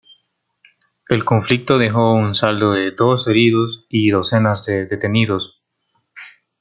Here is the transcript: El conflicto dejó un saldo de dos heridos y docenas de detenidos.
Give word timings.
El 1.09 1.23
conflicto 1.25 1.77
dejó 1.77 2.13
un 2.15 2.33
saldo 2.33 2.71
de 2.71 2.89
dos 2.89 3.27
heridos 3.27 3.85
y 3.87 4.09
docenas 4.09 4.65
de 4.65 4.87
detenidos. 4.87 5.61